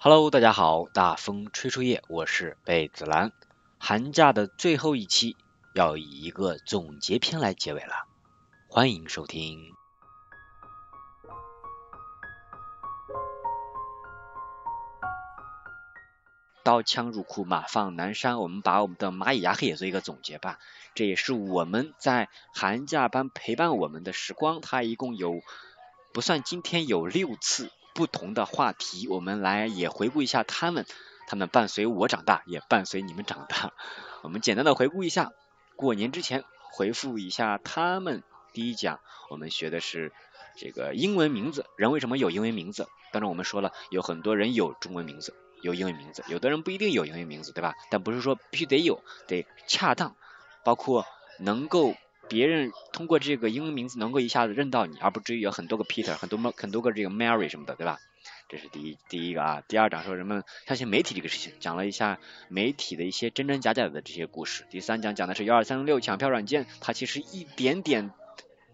[0.00, 3.32] Hello，大家好，大风吹树叶，我是贝子兰。
[3.80, 5.36] 寒假的最后一期
[5.74, 8.06] 要以一个总结篇来结尾了，
[8.68, 9.74] 欢迎收听。
[16.62, 18.38] 刀枪入库，马放南山。
[18.38, 20.60] 我们把我们的蚂蚁牙黑也做一个总结吧。
[20.94, 25.40] 这也是我们在寒假班陪伴我们的时光，它一共有
[26.14, 27.72] 不算今天有六次。
[27.98, 30.86] 不同的话题，我们来也回顾一下他们，
[31.26, 33.72] 他们伴随我长大，也伴随你们长大。
[34.22, 35.32] 我们简单的回顾一下，
[35.74, 38.22] 过年之前回复一下他们。
[38.52, 40.12] 第一讲我们学的是
[40.56, 42.86] 这个英文名字，人为什么有英文名字？
[43.10, 47.74] 当然我们说了，有很多人有中文名字，有英文名字，有的人不一定有英文名字，对吧？
[47.90, 50.14] 但不是说必须得有，得恰当，
[50.62, 51.04] 包括
[51.40, 51.96] 能够。
[52.28, 57.98] 别人通过这个英文名字能够一下子认到你，而不至于有很多个 Peter，很多么很多个这个 Mary 什么的，对吧？
[58.48, 59.62] 这是第一第一个啊。
[59.68, 64.64] 第二讲说人们相信媒体这个事情，讲了一下媒体的一些真真假假的这些故事。
[64.70, 68.10] 第三讲讲的是幺二三六抢票软件，它其实一点点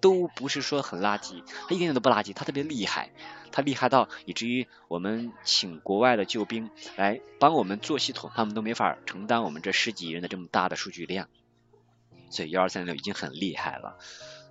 [0.01, 3.11] 都不是说很垃圾，它一点点都不垃圾，它特别厉害，
[3.51, 11.29] 它厉害到以至于我们请国外的救兵来帮我们做系统，他们都没法承担我们这十几亿人的这么大的数据量。
[12.35, 13.97] 所以幺二三六已经很厉害了，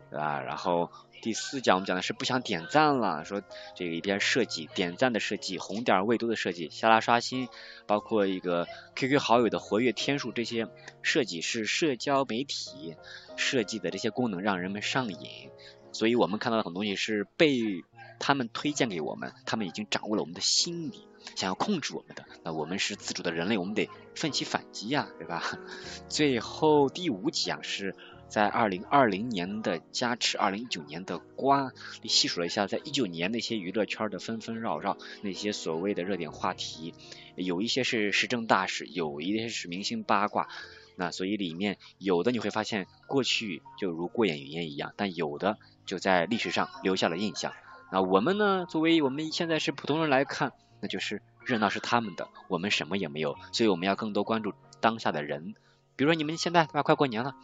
[0.10, 0.42] 对吧？
[0.42, 0.90] 然后
[1.22, 3.42] 第四讲我们讲的是不想点赞了，说
[3.76, 7.50] 这个一边设计点赞的设计，红点未读的设计，下拉刷新，
[7.86, 10.68] 包括一个 QQ 好友的活跃天数这些
[11.02, 12.96] 设计是社交媒体
[13.36, 15.50] 设计的这些功能让人们上瘾，
[15.92, 17.84] 所以我们看到的很多东西是被
[18.20, 21.08] 他们推荐给我们，他们已经掌握了我们的心理。
[21.36, 25.44] 想要控制我们的，那我们是自主的人类，我们得奋起反击呀，对吧？
[26.10, 27.96] 最后第五讲是
[28.28, 36.94] 在二零二零年的加持，二零一九年的瓜，你细数了一下，在一九年那些娱乐圈的纷纷扰扰，那些所谓的热点话题，
[37.36, 40.48] 有一些是时政大事，有一些是明星八卦，
[40.96, 47.54] 那所以里面有的你会发现过去就如过眼云烟一样，但有的就在历史上留下了印象。
[47.92, 50.54] 那我们呢，作为我们现在是普通人来看。
[50.84, 55.56] 那就是热闹是他们的，我们什么也没有，所以我们要更多关注当下的人。
[55.96, 57.36] 比如说你们现在对吧，快过年了，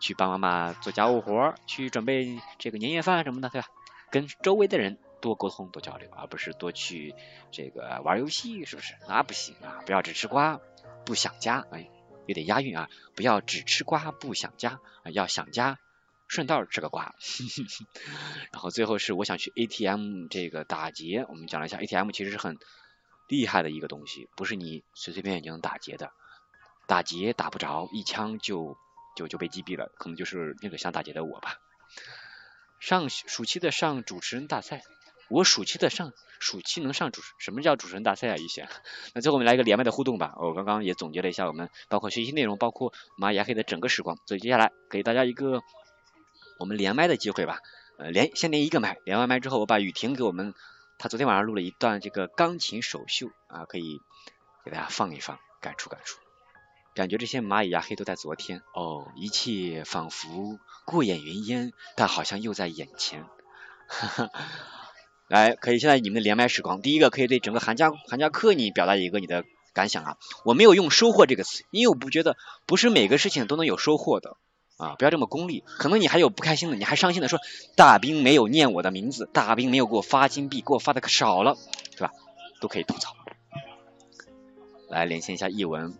[0.00, 3.68] 去帮妈妈做家务活，去准备这个年夜饭什么的，对吧？
[4.10, 7.14] 跟周围的人多沟通、多交流，而不是多去
[7.50, 8.94] 这个玩游戏，是不是？
[9.08, 9.80] 那不行啊！
[9.86, 10.60] 不要只吃瓜
[11.06, 11.88] 不想家，哎，
[12.26, 12.90] 有点押韵啊！
[13.16, 14.78] 不要只吃瓜不想家，
[15.10, 15.78] 要想家。
[16.26, 17.14] 顺道吃个瓜，
[18.52, 21.24] 然后最后是我想去 ATM 这个打劫。
[21.28, 22.58] 我们讲了一下 ATM 其实是很
[23.28, 26.12] 厉害的一个东西，不是你随随便便就能打劫的，
[26.86, 28.76] 打劫打不着，一枪就
[29.16, 31.58] 就就被击毙了，可能就是那个想打劫的我吧。
[32.80, 34.82] 上暑期的上主持人大赛，
[35.28, 38.36] 我暑期的上暑期能上主持什么叫主持人大赛啊？
[38.36, 38.66] 一些，
[39.14, 40.34] 那最后我们来一个连麦的互动吧。
[40.38, 45.62] 我刚刚也总结了一下我们包括学习内容，包括蚂蚁黑的整个时光，所以接下来给大家一个。
[46.58, 47.58] 我们连麦的机会吧，
[47.98, 50.54] 呃，连先连一个麦，连完麦之后，我把雨婷给我们，
[50.98, 54.00] 她昨天晚上录了一段这个钢琴首秀啊，可以
[54.64, 56.18] 给大家放一放，感触感触，
[56.94, 58.62] 感觉这些蚂蚁呀黑都在昨天。
[58.74, 63.24] 哦，一切仿佛过眼云烟，但好像又在眼前，
[63.88, 64.30] 哈哈，
[65.28, 72.36] 来，可以现在你们的连麦时光，第一个可以对整个寒假寒假课你表达一个你的感想啊，我没有用收获这个词，因为我不觉得
[72.66, 74.36] 不是每个事情都能有收获的。
[74.76, 75.62] 啊，不要这么功利。
[75.66, 77.38] 可能你还有不开心的，你还伤心的说
[77.76, 81.56] 大兵没有念我的名字，大兵没有给我发金币，给我发的可少了，
[81.92, 82.12] 对吧？
[82.60, 83.14] 都可以吐槽。
[84.88, 85.94] 来连线一下译文，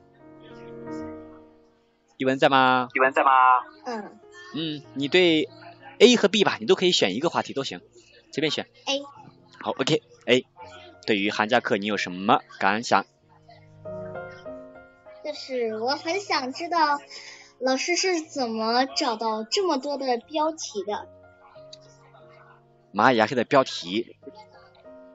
[2.16, 2.88] 译文在吗？
[2.94, 3.30] 译文在吗？
[3.86, 4.18] 嗯。
[4.56, 5.48] 嗯，你对
[5.98, 7.80] A 和 B 吧，你都可以选一个话题都行，
[8.32, 8.66] 随便选。
[8.86, 9.02] A。
[9.60, 10.46] 好，OK，A。
[11.06, 13.04] 对于寒假课你有什么感想？
[15.24, 16.98] 就是我很想知道。
[17.60, 21.08] 老师是怎么找到这么多的标题的？
[22.92, 24.16] 蚂蚁牙黑的标题，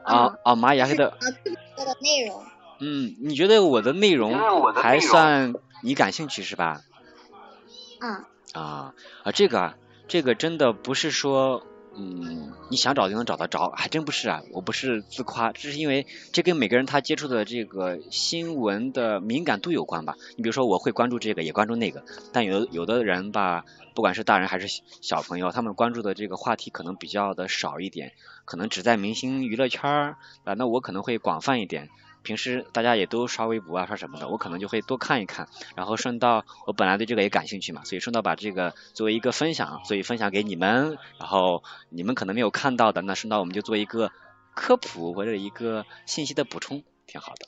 [0.04, 1.10] 啊啊，蚂蚁牙黑的。
[1.12, 2.44] 啊，这么多的内容。
[2.80, 4.38] 嗯，你觉得我的内容
[4.74, 5.54] 还算
[5.84, 6.82] 你感兴趣是吧？
[8.00, 8.28] 啊。
[8.54, 8.94] 啊
[9.24, 9.78] 啊，这个啊，
[10.08, 11.64] 这个真的不是说。
[12.02, 14.42] 嗯，你想找就能找得着，还真不是啊！
[14.54, 20.16] 我不是自夸，这是因为这跟每个人他接触的这个新闻的敏感度有关吧。
[20.38, 23.66] 你比如说，我会关注这个，也关注那个，但有有的人吧，
[23.96, 28.14] 不管是大人还是小朋友，他们关注的这个话题可能比较的少一点，
[28.46, 30.54] 可能只在明星娱乐圈儿啊。
[30.54, 31.90] 那我可能会广泛一点。
[32.22, 44.12] 平时大家也都刷微博啊，刷什么的，我可能就会多看一看，然后顺道我本来对这个也感兴趣嘛，所以顺道把这个作为一个分享，所以分享给你们，然后你们可能没有看到的，那顺道我们就做一个
[44.54, 47.48] 科普或者一个信息的补充，挺好的。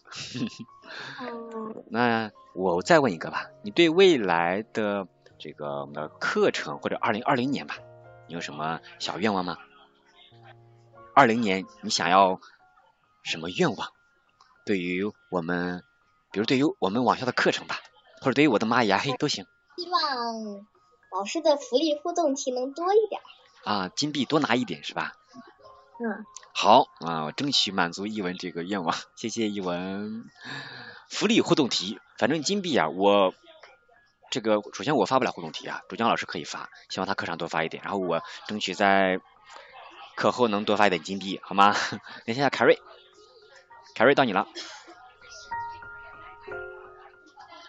[1.90, 5.08] 那我再问一个吧，你对未来的
[5.38, 7.76] 这个我们的课程或者二零二零年吧，
[8.28, 9.58] 你有什么小愿望吗？
[11.14, 12.40] 二零年你想要
[13.24, 13.92] 什么愿望？
[14.66, 15.84] 对于我们，
[16.32, 17.80] 比如对于我们网校的课程吧，
[18.22, 19.46] 或者对于我的蚂蚁牙黑都行。
[19.78, 20.66] 希望
[21.12, 23.22] 老师的福利互动题能多一点。
[23.64, 25.14] 啊，金币多拿一点是吧？
[26.00, 26.26] 嗯。
[26.54, 28.96] 好啊，我争取满足一文这个愿望。
[29.16, 30.26] 谢谢一文。
[31.10, 33.34] 福利互动题，反正金币啊，我
[34.30, 39.20] 这个首先我发不了互动题啊，主讲老师可以发，希望他课上多发一点，然后我争取在
[40.16, 41.74] 课后能多发一点金币，好吗？
[42.26, 42.80] 连线下凯瑞。
[43.94, 44.48] 凯瑞到你了，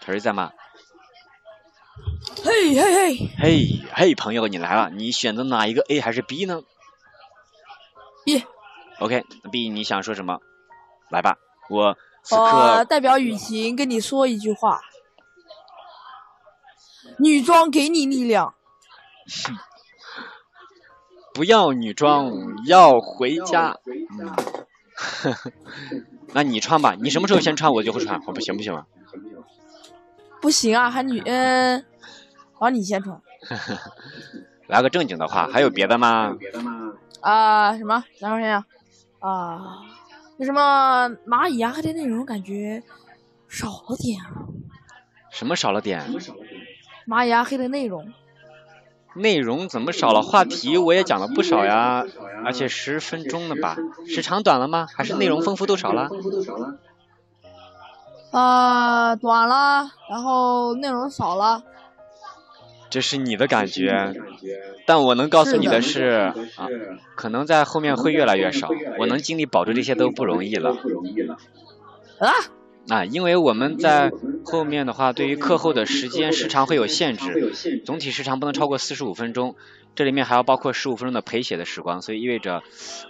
[0.01, 0.51] 凯瑞在吗？
[2.43, 6.61] 嘿嘿嘿，嘿嘿，朋友你来了，你选择哪一个 A 还是 B 呢
[8.25, 8.43] ？B。
[8.99, 10.39] OK，B 你想说什么？
[11.09, 11.37] 来吧，
[11.69, 14.81] 我此刻代表雨晴跟你说一句话：
[17.19, 18.55] 女装给你力量。
[21.33, 22.31] 不要女装，
[22.65, 23.77] 要回家。
[26.33, 28.85] 那你穿吧，你什么时候先穿，我就会穿，好不行不行啊？
[30.41, 31.85] 不行啊，还女嗯，
[32.53, 33.19] 好，你先穿。
[34.67, 36.35] 来个正经的话，还有别的吗？
[37.21, 38.03] 啊，什么？
[38.19, 38.65] 等会儿想想
[39.19, 39.81] 啊，
[40.37, 42.81] 那什么蚂蚁牙黑的内容感觉
[43.47, 44.47] 少了点啊。
[45.31, 46.01] 什么少了点？
[47.07, 48.11] 蚂蚁牙黑的内容。
[49.15, 50.21] 内容怎么少了？
[50.21, 52.03] 话题我也讲了不少呀，
[52.45, 53.77] 而且十分钟了吧？
[54.07, 54.87] 时长短了吗？
[54.95, 56.09] 还是内容丰富度少了？
[58.31, 61.61] 啊，短了，然后内容少了。
[62.89, 64.13] 这是你的感觉，
[64.85, 66.67] 但我能告诉你的是啊，
[67.15, 68.69] 可能在后面会越来越少。
[68.99, 70.71] 我能尽力保住这些都不容易了。
[72.19, 72.29] 啊？
[72.89, 74.11] 啊，因为我们在
[74.43, 79.55] 后面的话，对于课后的时间时长会有限制，总体时长不能超过四十五分钟，
[79.95, 82.61] 这里面还要包括十五分钟的陪写的时光，所以意味着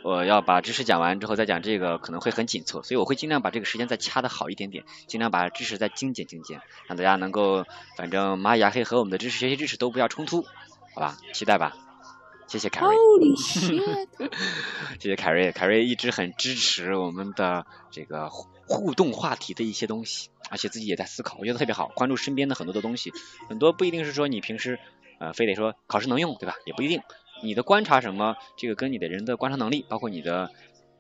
[0.03, 7.65] 我要把知识讲完之后再讲这个可能会很紧凑，所以我会尽量把这个时间再掐的好一点点，尽量把知识再精简精简，让大家能够
[7.97, 10.45] 反正蚂蚁牙黑和我们的知识学习知识都不要冲突，
[10.93, 11.75] 好吧，期待吧。
[12.45, 12.95] 谢谢凯瑞，
[14.99, 18.29] 谢谢凯瑞，凯瑞一直很支持我们的这个
[18.67, 23.11] 互动话题的一些东西，而且自己也在思考，我觉得特别好，关注身边的很多的东西，
[23.49, 24.79] 很多不一定是说你平时
[25.19, 26.55] 呃非得说考试能用，对吧？
[26.65, 27.01] 也不一定，
[27.43, 30.51] 你的观察什么，这个跟你的人的观察能力，包括你的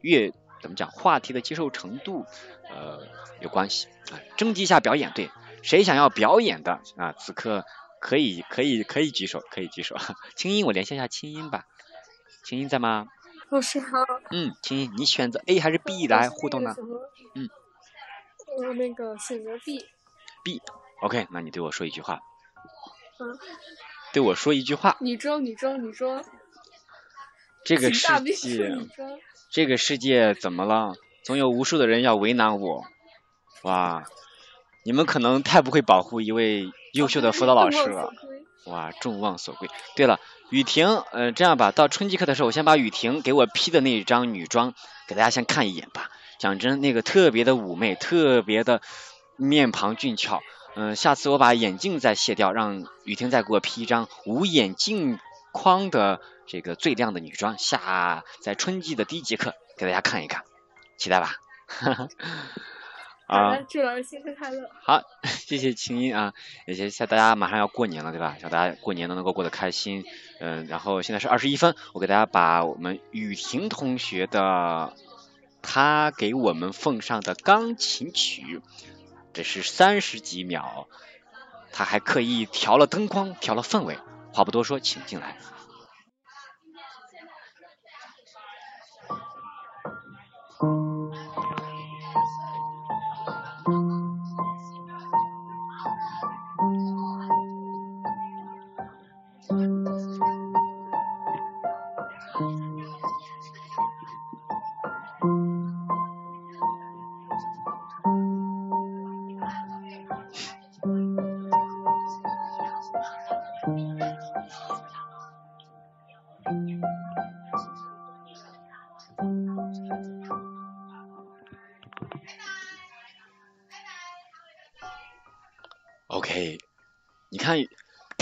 [0.01, 0.31] 阅
[0.61, 2.25] 怎么讲话题的接受程度
[2.69, 3.07] 呃
[3.41, 4.19] 有关系啊。
[4.37, 5.29] 征集一下表演，对，
[5.61, 7.13] 谁想要表演的啊？
[7.17, 7.65] 此刻。
[8.05, 9.95] 可以可以可以举手，可以举手。
[10.35, 11.63] 青音，我连线一下青音吧。
[12.43, 13.07] 青音在吗？
[13.53, 13.99] 老师好。
[14.31, 16.75] 嗯，请，你选择 A 还是 B 来互动呢？
[17.35, 17.47] 嗯。
[18.57, 19.85] 我那个选择 B。
[20.43, 22.19] B，OK，那你对我说一句话。
[23.19, 23.37] 嗯。
[24.11, 24.97] 对我说一句话。
[25.01, 26.23] 女装，女装，女装。
[27.63, 28.71] 这个世界，
[29.51, 30.95] 这个世界怎么了？
[31.23, 32.83] 总有无数的人要为难我。
[33.61, 34.03] 哇，
[34.83, 36.71] 你们可能太不会保护一位。
[36.93, 38.11] 优秀的辅导老师了，
[38.65, 39.67] 哇，众望所归。
[39.95, 40.19] 对了，
[40.49, 44.73] 雨婷，呃，这样吧，到春季课的时候，我先把雨婷给我 P 的那一张女装
[45.07, 46.09] 给大家先看一眼吧。
[46.39, 48.81] 讲真，那个特别的妩媚，特别的
[49.35, 50.41] 面庞俊俏。
[50.75, 55.19] 嗯，下次我把眼镜再卸掉，让雨婷再给我 P 一张无眼镜
[55.51, 60.43] 框的这个最亮的女装，下在春季的第一节课给大家看一看，
[60.97, 61.35] 期待吧。
[61.67, 62.09] 哈 哈
[63.27, 63.57] 啊！
[63.69, 64.69] 祝老师新春快乐！
[64.81, 66.33] 好， 谢谢青音啊，
[66.67, 68.35] 也谢谢大家马上要过年了，对吧？
[68.37, 70.03] 希望大家过年都能够过得开心。
[70.39, 74.93] 嗯，然后现在是二十一分，我给大家把我们雨婷同学的
[75.61, 78.61] 他给我们奉上的钢琴曲，
[79.31, 80.87] 这是三十几秒，
[81.71, 83.97] 他还刻意调了灯光，调了氛围。
[84.33, 85.37] 话不多说，请进来。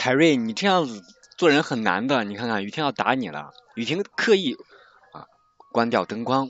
[0.01, 1.03] 凯瑞，你这样子
[1.37, 2.23] 做人很难的。
[2.23, 4.55] 你看看雨婷要打你了，雨婷刻意
[5.11, 5.27] 啊
[5.71, 6.49] 关掉灯光，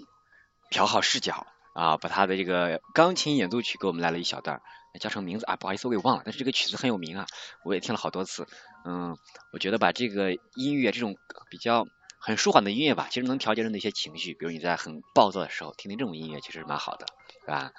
[0.70, 4.62] 调好视角啊，把他的这个钢琴演奏曲给我们来了一小段，
[5.02, 7.28] 叫成名字啊，不好意思我给忘了，但是这个曲子很有名啊，
[7.66, 8.48] 我也听了好多次。
[8.86, 9.18] 嗯，
[9.52, 11.18] 我觉得把这个音乐这种
[11.50, 11.86] 比较
[12.20, 17.06] 很舒缓的音乐吧，其实能调节人的一些情绪，比如你在很暴躁的时候听听这种音乐，其实蛮好的，
[17.42, 17.74] 是吧？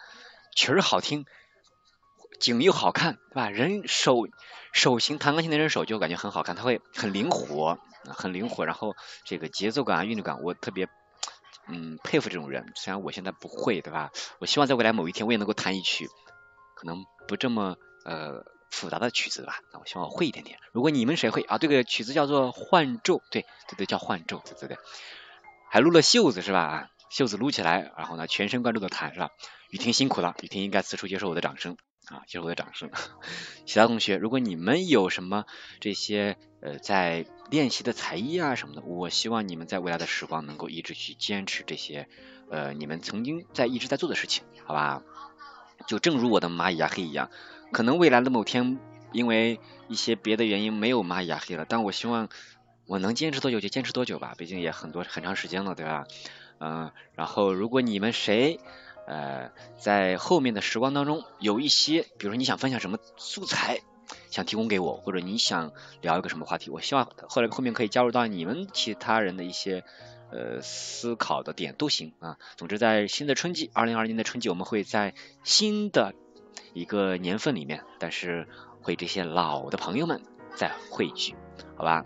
[0.54, 1.24] 曲儿好听。
[2.42, 3.48] 景又好看，对吧？
[3.48, 4.28] 人手
[4.72, 8.66] 手型弹钢琴的人手就感觉很好看，他会很灵活，很灵活。
[8.66, 8.94] 然后
[9.24, 10.88] 这个节奏感啊、韵律感，我特别
[11.68, 12.72] 嗯佩服这种人。
[12.74, 14.10] 虽然我现在不会，对吧？
[14.40, 16.08] 我希望在未来某一天我也能够弹一曲
[16.74, 19.60] 可能不这么呃复杂的曲子吧。
[19.72, 20.58] 那我希望我会一点点。
[20.72, 21.58] 如果你们谁会啊？
[21.58, 24.78] 这个曲子叫做《幻咒》，对对对，叫《幻咒》，对对对。
[25.70, 26.88] 还撸了袖子是吧？
[27.08, 29.30] 袖子撸起来，然后呢，全神贯注的弹是吧？
[29.70, 31.76] 雨婷辛苦了，雨婷应该此处接受我的掌声。
[32.08, 32.90] 啊，接受我的掌声。
[33.64, 35.46] 其他同学，如果你们有什么
[35.80, 42.08] 这些呃在练习的才艺啊什么的，我希望你们在未来的时光能够一直去坚持这些
[42.50, 45.02] 呃你们曾经在一直在做的事情，好吧？
[45.86, 47.30] 就正如我的蚂蚁牙黑一样，
[47.70, 48.78] 可能未来的某天
[49.12, 52.28] 因为一些别的原因没有蚂蚁牙黑了，但我希望
[52.86, 56.04] 我能坚持多久就坚持多久吧，毕竟也很多很长时间了，对吧？
[56.58, 58.58] 嗯，然后如果你们谁。
[59.06, 63.80] 呃，在后面的时光当中，有一些，比如说你想分享什么素材，
[64.30, 69.84] 想提供给我，或者你想聊一个什么话题，我希望后来后面可以加入到你们其他人的一些
[70.30, 72.38] 呃思考的点都行啊。
[72.56, 76.14] 总之，在新的春季，二零二零年的春季，我们会在新的
[76.72, 78.46] 一个年份里面，但是
[78.82, 80.22] 会这些老的朋友们
[80.54, 81.34] 再汇聚，
[81.76, 82.04] 好吧？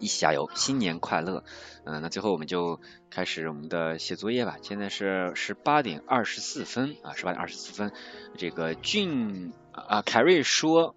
[0.00, 1.44] 一起加油，新年快乐！
[1.84, 2.80] 嗯，那最后我们就
[3.10, 4.56] 开始我们的写作业吧。
[4.62, 7.92] 现在是十八点二十四分啊，十八点二十四分。
[8.36, 10.96] 这个俊啊，凯瑞说，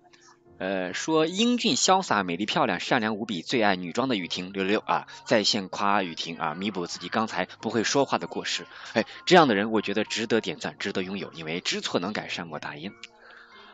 [0.57, 8.65] 呃，说英俊潇洒、美丽漂亮、善良无比、最爱女装的雨婷六六六啊，在线夸雨婷啊，弥补自己刚才不会说话的过失。
[8.93, 12.93] 哎，这样的人我觉得值得点赞，值得拥有，因为知错能改，善莫大焉。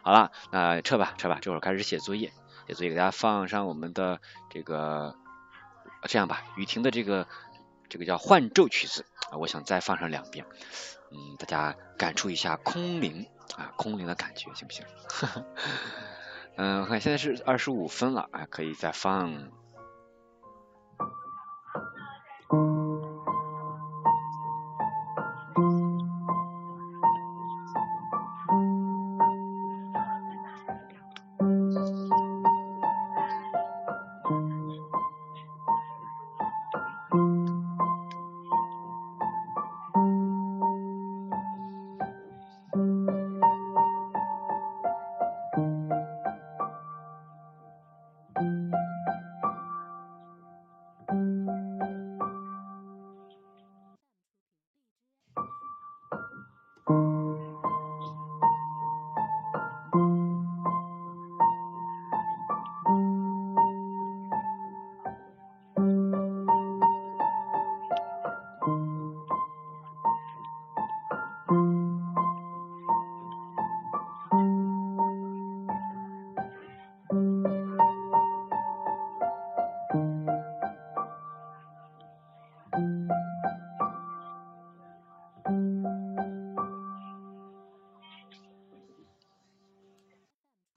[0.02, 2.32] 好了，那撤吧，撤吧，这会儿开始写作业。
[2.74, 5.16] 所以给大家放上我们的这个，
[6.04, 7.28] 这样吧，雨婷的这个
[7.90, 10.46] 这个叫《幻奏》曲子啊，我想再放上两遍，
[11.12, 14.86] 嗯，大家感触一下空灵啊，空灵的感觉，行不行？
[16.58, 19.52] 嗯，我看现在是二十五分了啊，可以再放。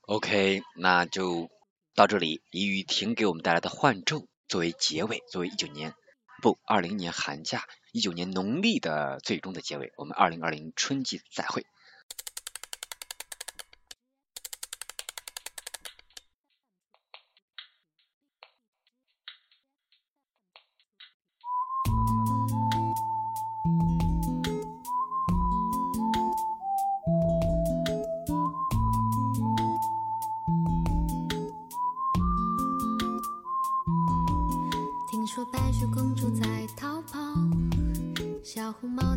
[0.06, 1.49] OK，那就
[1.94, 5.94] 到这里，以雨婷给我们带来的《幻咒》作为结尾，作为一九年
[6.42, 9.92] 不二零年寒假，一九年农历的最终的结尾。
[9.96, 11.64] 我们二零二零春季再会。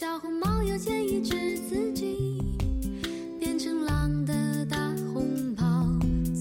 [0.00, 2.42] 小红帽又建议治自己
[3.38, 5.86] 变成狼的大红袍。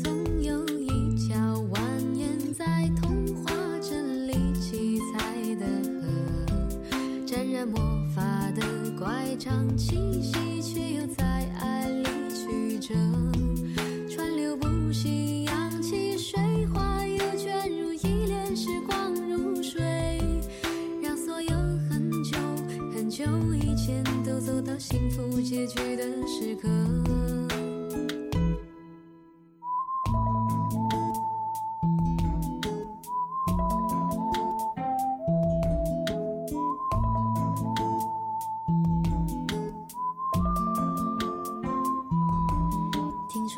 [0.01, 0.87] 总有一
[1.17, 1.77] 条蜿
[2.15, 3.51] 蜒在童话
[3.81, 5.65] 镇里七彩的
[5.99, 7.77] 河，沾染魔
[8.15, 8.63] 法的
[8.97, 10.78] 乖张气息，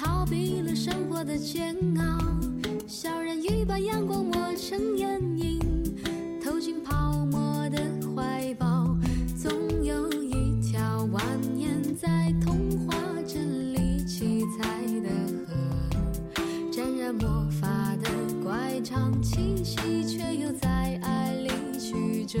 [0.00, 2.18] 逃避了生活的煎熬，
[2.86, 5.60] 小人鱼把阳光抹成眼影，
[6.42, 7.78] 投进泡沫的
[8.16, 8.96] 怀抱。
[9.36, 9.52] 总
[9.84, 11.20] 有一条蜿
[11.54, 15.10] 蜒在童话镇里七彩的
[15.46, 17.68] 河，沾染魔法
[18.02, 18.08] 的
[18.42, 22.40] 乖张气息，却又在爱里曲折。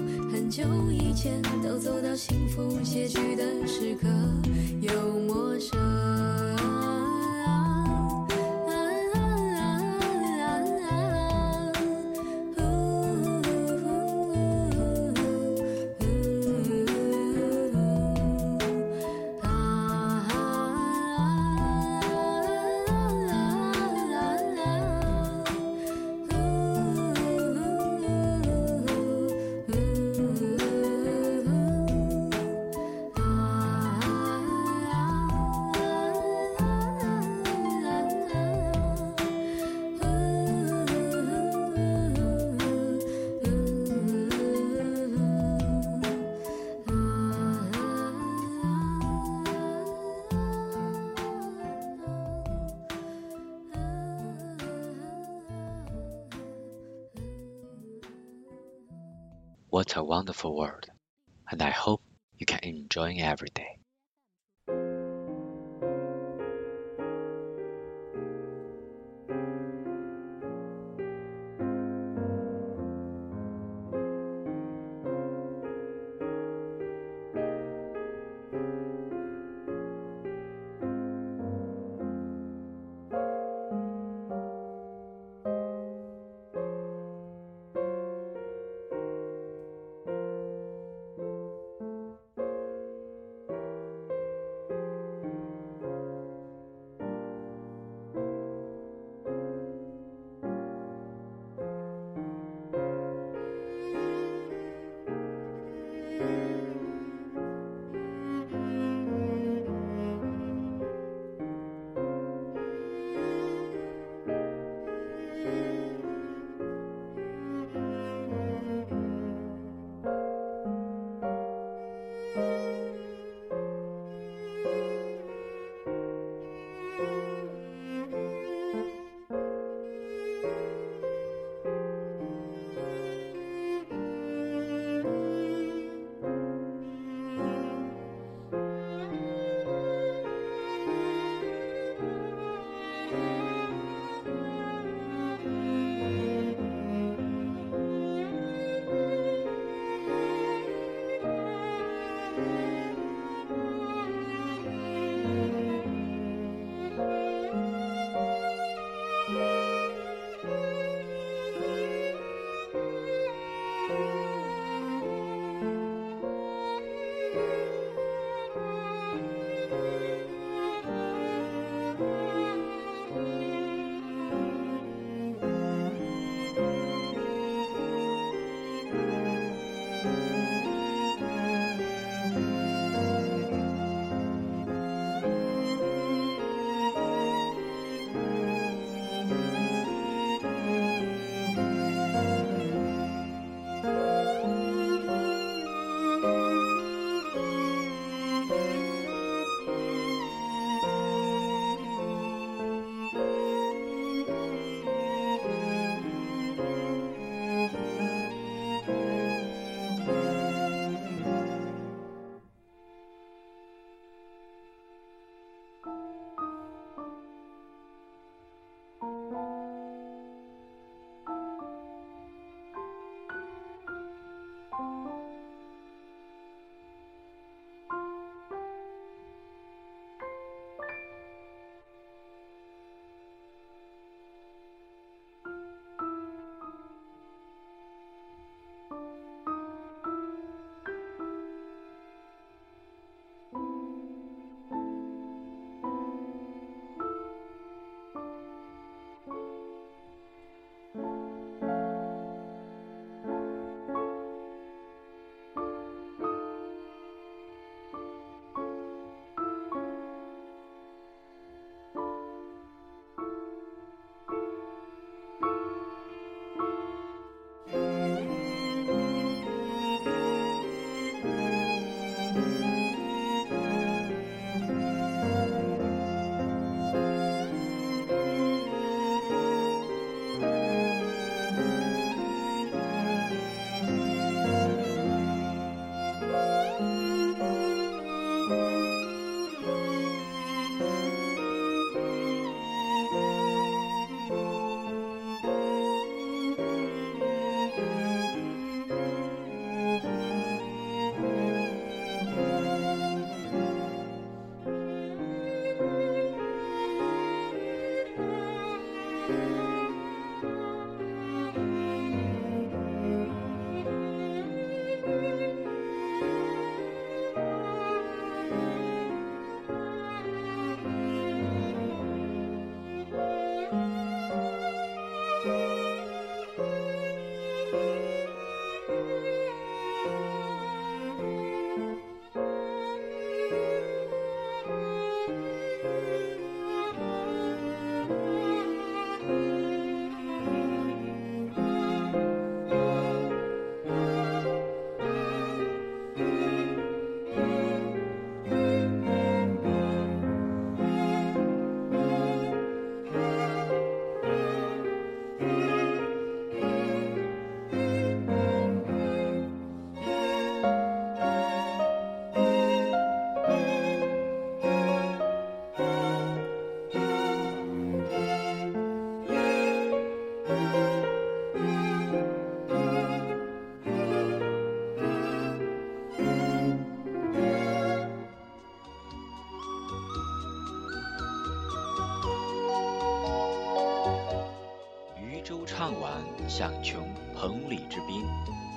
[0.51, 4.09] 久以前都走到幸福结局的时刻，
[4.81, 6.40] 又陌生。
[59.81, 60.85] What a wonderful world,
[61.49, 62.03] and I hope
[62.37, 63.60] you can enjoy every day.